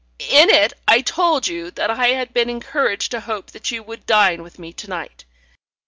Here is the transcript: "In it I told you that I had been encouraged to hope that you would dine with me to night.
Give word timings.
"In 0.33 0.49
it 0.49 0.73
I 0.87 1.01
told 1.01 1.47
you 1.47 1.69
that 1.69 1.91
I 1.91 2.07
had 2.07 2.33
been 2.33 2.49
encouraged 2.49 3.11
to 3.11 3.21
hope 3.21 3.51
that 3.51 3.69
you 3.69 3.83
would 3.83 4.07
dine 4.07 4.41
with 4.41 4.57
me 4.57 4.73
to 4.73 4.87
night. 4.89 5.25